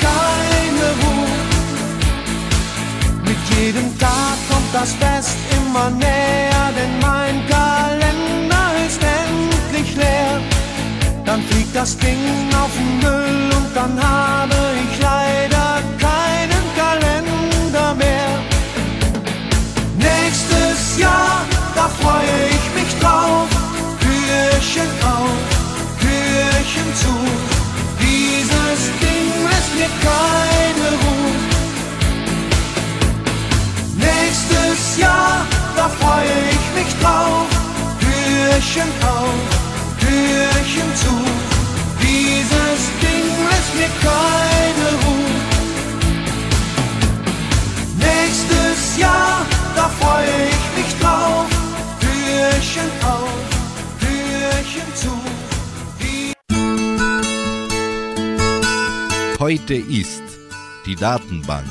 [4.82, 10.40] das Fest immer näher, denn mein Kalender ist endlich leer.
[11.24, 12.18] Dann fliegt das Ding
[12.52, 14.41] auf den Müll und dann habe
[34.96, 37.46] Jahr, da freue ich mich drauf.
[38.00, 39.34] Türchen auf,
[40.00, 41.14] Türchen zu.
[42.00, 45.34] Dieses Ding lässt mir keine Ruhe.
[47.98, 51.46] Nächstes Jahr, da freue ich mich drauf.
[52.00, 53.32] Türchen auf,
[54.00, 55.12] Türchen zu.
[59.38, 60.22] Heute ist
[60.86, 61.66] die Datenbank.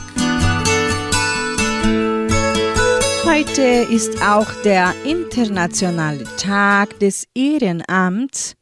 [3.42, 8.56] Heute ist auch der Internationale Tag des Ehrenamts,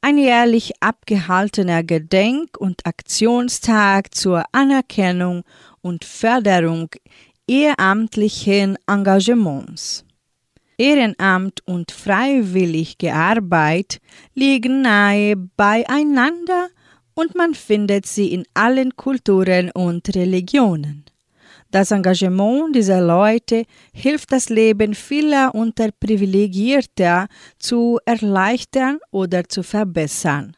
[0.00, 5.44] ein jährlich abgehaltener Gedenk- und Aktionstag zur Anerkennung
[5.82, 6.88] und Förderung
[7.46, 10.04] ehrenamtlichen Engagements.
[10.78, 14.00] Ehrenamt und freiwillige Arbeit
[14.34, 16.70] liegen nahe beieinander
[17.14, 21.04] und man findet sie in allen Kulturen und Religionen.
[21.74, 27.26] Das Engagement dieser Leute hilft das Leben vieler Unterprivilegierter
[27.58, 30.56] zu erleichtern oder zu verbessern.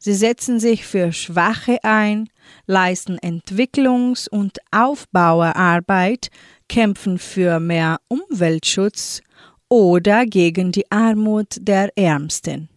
[0.00, 2.28] Sie setzen sich für Schwache ein,
[2.66, 6.26] leisten Entwicklungs- und Aufbauerarbeit,
[6.68, 9.20] kämpfen für mehr Umweltschutz
[9.68, 12.68] oder gegen die Armut der Ärmsten.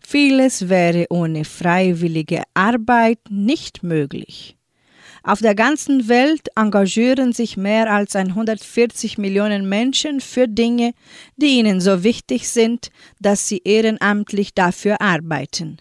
[0.00, 4.56] Vieles wäre ohne freiwillige Arbeit nicht möglich.
[5.24, 10.94] Auf der ganzen Welt engagieren sich mehr als 140 Millionen Menschen für Dinge,
[11.36, 15.78] die ihnen so wichtig sind, dass sie ehrenamtlich dafür arbeiten.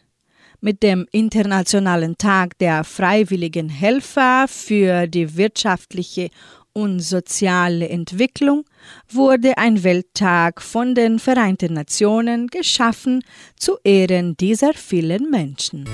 [0.59, 6.29] Mit dem Internationalen Tag der freiwilligen Helfer für die wirtschaftliche
[6.73, 8.63] und soziale Entwicklung
[9.09, 13.23] wurde ein Welttag von den Vereinten Nationen geschaffen
[13.57, 15.85] zu Ehren dieser vielen Menschen.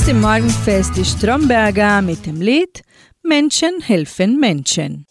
[0.00, 2.80] Jetzt im Morgenfest die Stromberger mit dem Lied
[3.22, 4.40] Menschen helfen.
[4.40, 5.04] Menschen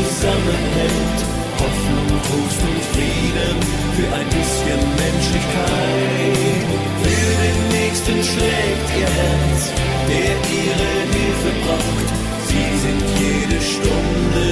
[0.00, 1.20] zusammenhält.
[1.58, 3.56] Hoffnung, Trost und Frieden
[3.96, 6.66] für ein bisschen Menschlichkeit.
[7.02, 9.60] Für den Nächsten schlägt ihr Herz,
[10.08, 12.08] der ihre Hilfe braucht.
[12.48, 14.46] Sie sind jede Stunde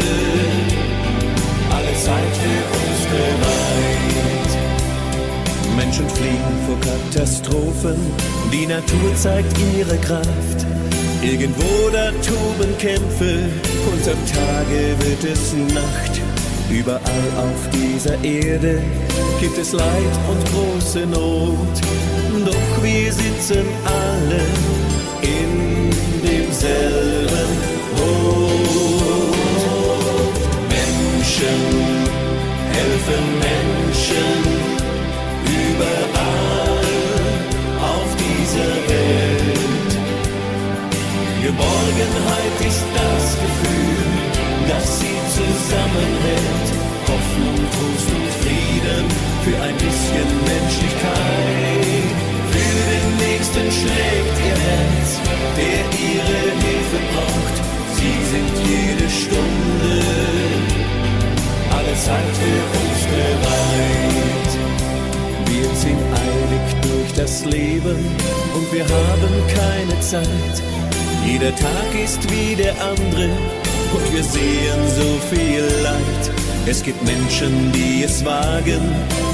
[1.70, 4.50] alle Zeit für uns bereit.
[5.76, 7.96] Menschen fliehen vor Katastrophen,
[8.52, 10.66] die Natur zeigt ihre Kraft.
[11.22, 13.50] Irgendwo da toben Kämpfe,
[13.92, 16.20] und Tage wird es Nacht.
[16.70, 17.00] Überall
[17.36, 18.80] auf dieser Erde
[19.38, 21.80] gibt es Leid und große Not.
[22.46, 24.40] Doch wir sitzen alle
[47.74, 49.04] Trost und Frieden
[49.44, 52.10] für ein bisschen Menschlichkeit.
[52.54, 55.08] Für den Nächsten schlägt ihr Herz,
[55.56, 57.56] der ihre Hilfe braucht.
[57.98, 60.50] Sie sind jede Stunde
[61.80, 64.52] alle Zeit für uns bereit.
[65.46, 67.98] Wir ziehen eilig durch das Leben
[68.54, 70.56] und wir haben keine Zeit.
[71.26, 73.30] Jeder Tag ist wie der andere
[73.94, 76.39] und wir sehen so viel Leid.
[76.66, 78.80] Es gibt Menschen, die es wagen,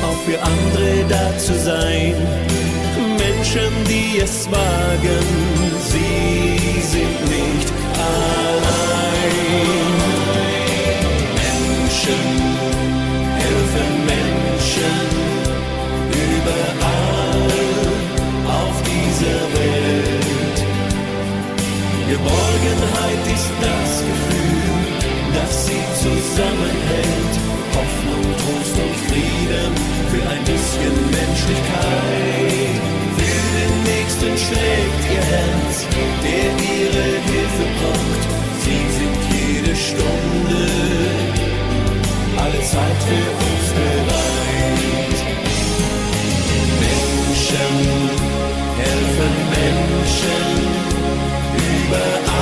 [0.03, 2.15] auch für andere da zu sein.
[3.19, 5.27] Menschen, die es wagen,
[5.91, 7.69] sie sind nicht
[7.99, 8.47] allein.
[11.35, 12.23] Menschen
[13.43, 14.99] helfen Menschen
[16.25, 17.51] überall
[18.63, 20.59] auf dieser Welt.
[22.09, 24.77] Geborgenheit ist das Gefühl,
[25.35, 26.86] das sie zusammenhält.
[28.41, 29.73] Trost und Frieden
[30.11, 32.77] für ein bisschen Menschlichkeit.
[33.19, 35.87] Für den Nächsten schlägt ihr Herz,
[36.25, 38.23] der ihre Hilfe braucht.
[38.65, 40.67] Sie sind jede Stunde
[42.39, 45.17] alle Zeit für uns bereit.
[46.81, 47.77] Menschen
[48.79, 50.47] helfen Menschen
[51.55, 52.36] überall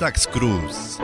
[0.00, 0.98] Dienstagsgruß.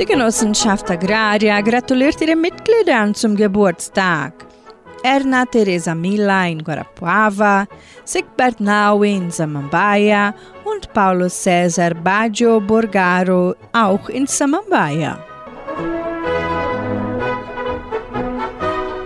[0.00, 4.32] Die Genossenschaft Agraria gratuliert ihren Mitgliedern zum Geburtstag.
[5.04, 7.66] Erna Teresa Mila in Guarapuava,
[8.04, 10.34] Sigbert Naui in Samambaia
[10.64, 15.24] und Paulo Cesar Baggio Borgaro auch in Samambaia.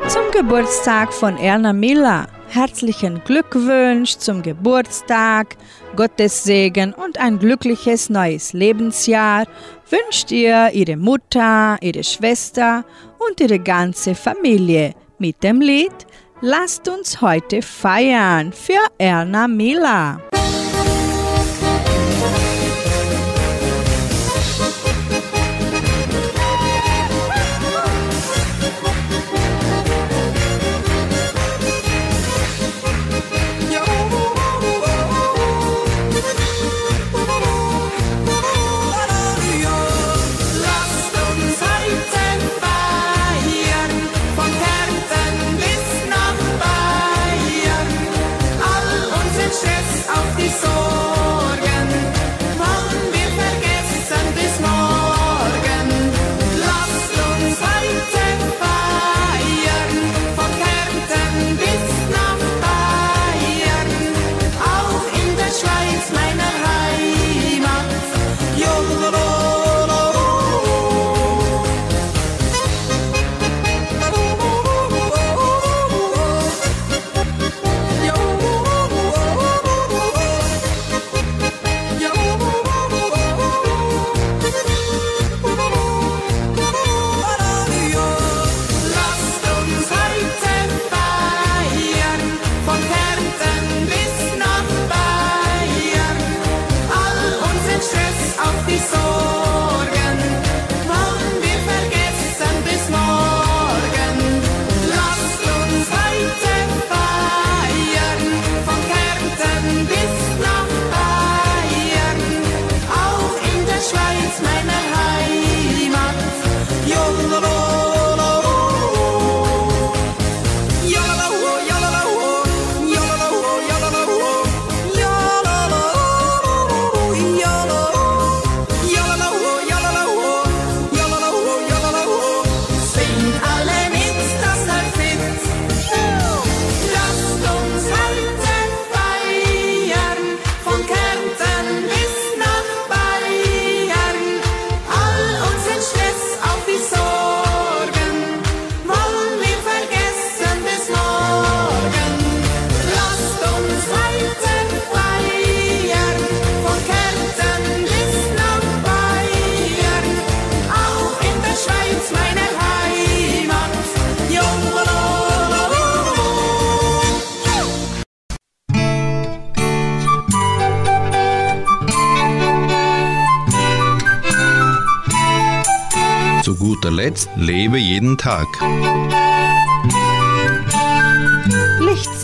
[0.09, 5.57] Zum Geburtstag von Erna Mila Herzlichen Glückwunsch zum Geburtstag,
[5.97, 9.47] Gottes Segen und ein glückliches neues Lebensjahr
[9.91, 12.85] wünscht ihr ihre Mutter, ihre Schwester
[13.19, 16.07] und ihre ganze Familie mit dem Lied
[16.43, 20.21] Lasst uns heute feiern für Erna Miller.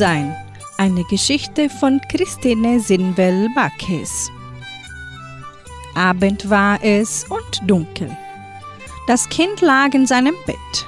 [0.01, 0.35] sein.
[0.79, 4.31] Eine Geschichte von Christine Sinwell Backes.
[5.95, 8.11] Abend war es und dunkel.
[9.07, 10.87] Das Kind lag in seinem Bett.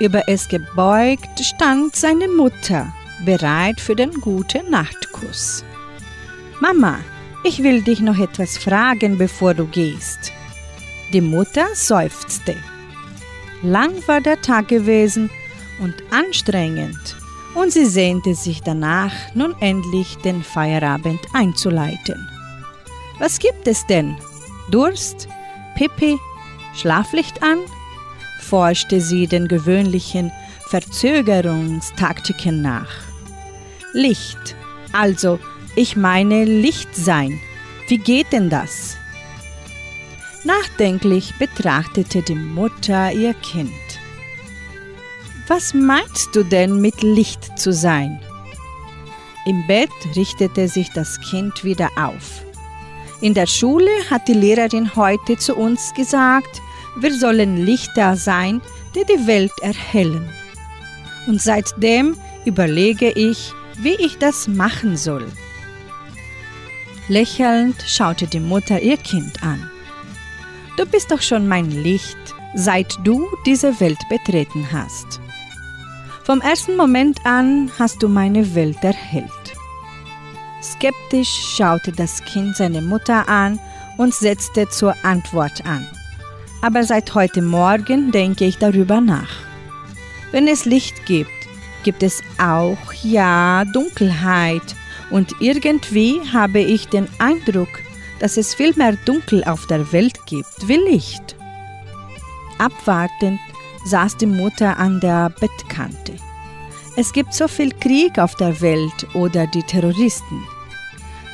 [0.00, 2.90] Über es gebeugt stand seine Mutter,
[3.26, 5.62] bereit für den guten Nachtkuss.
[6.60, 7.00] Mama,
[7.44, 10.32] ich will dich noch etwas fragen, bevor du gehst.
[11.12, 12.56] Die Mutter seufzte.
[13.62, 15.28] Lang war der Tag gewesen
[15.80, 17.21] und anstrengend
[17.54, 22.28] und sie sehnte sich danach, nun endlich den Feierabend einzuleiten.
[23.18, 24.16] Was gibt es denn?
[24.70, 25.28] Durst?
[25.76, 26.18] Pipi?
[26.74, 27.58] Schlaflicht an?
[28.40, 30.32] forschte sie den gewöhnlichen
[30.68, 32.90] Verzögerungstaktiken nach.
[33.92, 34.56] Licht,
[34.92, 35.38] also
[35.76, 37.40] ich meine Licht sein.
[37.88, 38.96] Wie geht denn das?
[40.44, 43.70] Nachdenklich betrachtete die Mutter ihr Kind.
[45.48, 48.20] Was meinst du denn mit Licht zu sein?
[49.44, 52.42] Im Bett richtete sich das Kind wieder auf.
[53.20, 56.62] In der Schule hat die Lehrerin heute zu uns gesagt,
[56.96, 58.60] wir sollen Lichter sein,
[58.94, 60.28] die die Welt erhellen.
[61.26, 65.26] Und seitdem überlege ich, wie ich das machen soll.
[67.08, 69.68] Lächelnd schaute die Mutter ihr Kind an.
[70.76, 72.16] Du bist doch schon mein Licht,
[72.54, 75.20] seit du diese Welt betreten hast.
[76.24, 79.26] Vom ersten Moment an hast du meine Welt erhellt.
[80.62, 83.58] Skeptisch schaute das Kind seine Mutter an
[83.98, 85.84] und setzte zur Antwort an.
[86.60, 89.30] Aber seit heute Morgen denke ich darüber nach.
[90.30, 91.28] Wenn es Licht gibt,
[91.82, 94.76] gibt es auch ja Dunkelheit
[95.10, 97.80] und irgendwie habe ich den Eindruck,
[98.20, 101.34] dass es viel mehr Dunkel auf der Welt gibt wie Licht.
[102.58, 103.40] Abwartend
[103.84, 106.14] saß die Mutter an der Bettkante.
[106.96, 110.42] Es gibt so viel Krieg auf der Welt oder die Terroristen.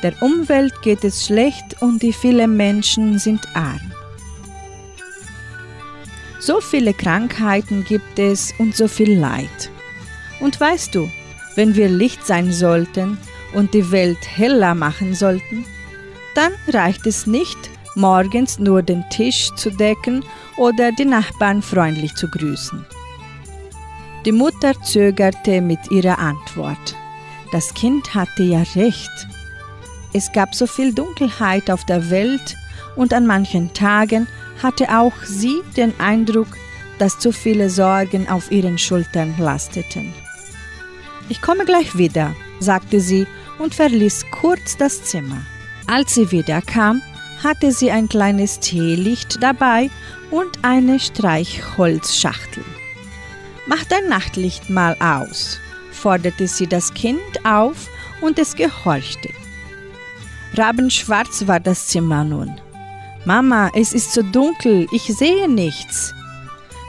[0.03, 3.91] Der Umwelt geht es schlecht und die vielen Menschen sind arm.
[6.39, 9.69] So viele Krankheiten gibt es und so viel Leid.
[10.39, 11.11] Und weißt du,
[11.55, 13.17] wenn wir Licht sein sollten
[13.53, 15.65] und die Welt heller machen sollten,
[16.35, 17.57] dann reicht es nicht,
[17.99, 20.23] morgens nur den Tisch zu decken
[20.57, 22.85] oder die Nachbarn freundlich zu grüßen.
[24.25, 26.95] Die Mutter zögerte mit ihrer Antwort.
[27.51, 29.27] Das Kind hatte ja recht.
[30.13, 32.55] Es gab so viel Dunkelheit auf der Welt
[32.95, 34.27] und an manchen Tagen
[34.61, 36.47] hatte auch sie den Eindruck,
[36.97, 40.13] dass zu viele Sorgen auf ihren Schultern lasteten.
[41.29, 43.25] Ich komme gleich wieder, sagte sie
[43.57, 45.41] und verließ kurz das Zimmer.
[45.87, 47.01] Als sie wiederkam,
[47.43, 49.89] hatte sie ein kleines Teelicht dabei
[50.31, 52.63] und eine Streichholzschachtel.
[53.67, 55.59] Mach dein Nachtlicht mal aus,
[55.91, 57.87] forderte sie das Kind auf
[58.21, 59.29] und es gehorchte.
[60.55, 62.59] Rabenschwarz war das Zimmer nun.
[63.25, 66.13] Mama, es ist so dunkel, ich sehe nichts.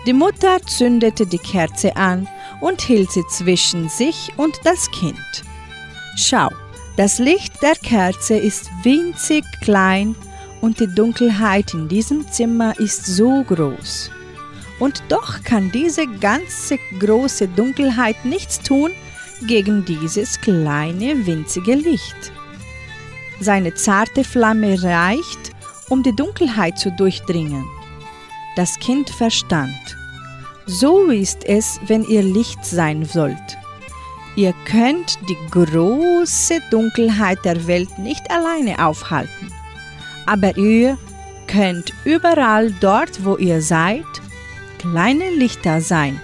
[0.06, 2.26] Die Mutter zündete die Kerze an
[2.60, 5.44] und hielt sie zwischen sich und das Kind.
[6.16, 6.48] Schau,
[6.96, 10.16] das Licht der Kerze ist winzig klein
[10.60, 14.10] und die Dunkelheit in diesem Zimmer ist so groß.
[14.78, 18.90] Und doch kann diese ganze große Dunkelheit nichts tun
[19.46, 22.32] gegen dieses kleine winzige Licht.
[23.40, 25.52] Seine zarte Flamme reicht,
[25.88, 27.64] um die Dunkelheit zu durchdringen.
[28.56, 29.96] Das Kind verstand.
[30.66, 33.58] So ist es, wenn ihr Licht sein sollt.
[34.36, 39.52] Ihr könnt die große Dunkelheit der Welt nicht alleine aufhalten,
[40.30, 40.96] aber ihr
[41.48, 44.06] könnt überall dort, wo ihr seid,
[44.78, 46.20] kleine Lichter sein,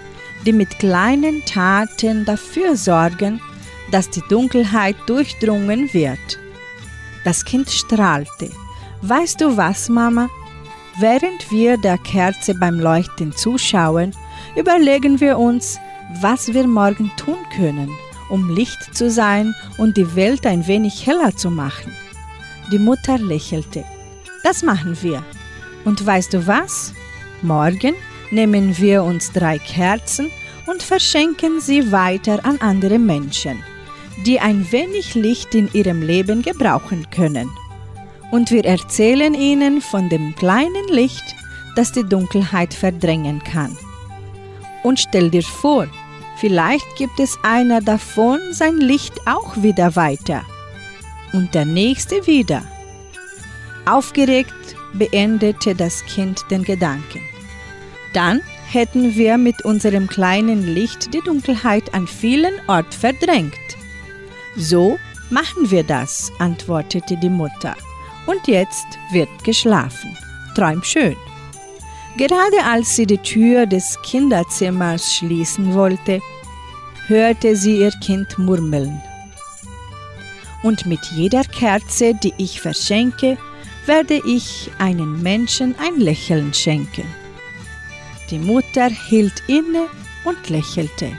[0.46, 3.40] die mit kleinen Taten dafür sorgen,
[3.90, 6.38] dass die Dunkelheit durchdrungen wird.
[7.24, 8.48] Das Kind strahlte.
[9.02, 10.28] Weißt du was, Mama?
[11.00, 14.12] Während wir der Kerze beim Leuchten zuschauen,
[14.54, 15.80] überlegen wir uns,
[16.20, 17.90] was wir morgen tun können,
[18.30, 21.92] um Licht zu sein und die Welt ein wenig heller zu machen.
[22.70, 23.84] Die Mutter lächelte.
[24.46, 25.24] Das machen wir.
[25.84, 26.94] Und weißt du was?
[27.42, 27.94] Morgen
[28.30, 30.30] nehmen wir uns drei Kerzen
[30.68, 33.60] und verschenken sie weiter an andere Menschen,
[34.24, 37.50] die ein wenig Licht in ihrem Leben gebrauchen können.
[38.30, 41.34] Und wir erzählen ihnen von dem kleinen Licht,
[41.74, 43.76] das die Dunkelheit verdrängen kann.
[44.84, 45.88] Und stell dir vor,
[46.38, 50.44] vielleicht gibt es einer davon sein Licht auch wieder weiter.
[51.32, 52.62] Und der nächste wieder.
[53.86, 54.52] Aufgeregt
[54.94, 57.20] beendete das Kind den Gedanken.
[58.12, 63.54] Dann hätten wir mit unserem kleinen Licht die Dunkelheit an vielen Orten verdrängt.
[64.56, 64.98] So
[65.30, 67.76] machen wir das, antwortete die Mutter.
[68.26, 70.16] Und jetzt wird geschlafen.
[70.56, 71.16] Träum schön.
[72.16, 76.20] Gerade als sie die Tür des Kinderzimmers schließen wollte,
[77.06, 79.00] hörte sie ihr Kind murmeln.
[80.62, 83.36] Und mit jeder Kerze, die ich verschenke,
[83.86, 87.04] werde ich einem Menschen ein Lächeln schenken.
[88.30, 89.88] Die Mutter hielt inne
[90.24, 91.12] und lächelte.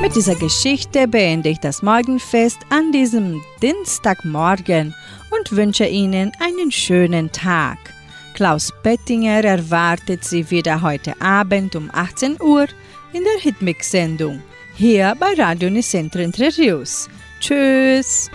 [0.00, 4.94] Mit dieser Geschichte beende ich das Morgenfest an diesem Dienstagmorgen
[5.30, 7.78] und wünsche Ihnen einen schönen Tag.
[8.32, 12.66] Klaus Bettinger erwartet Sie wieder heute Abend um 18 Uhr
[13.12, 14.42] in der Hitmix-Sendung
[14.80, 17.10] hier bei Radio Nicentro Entre Rios.
[17.38, 18.30] Tschüss!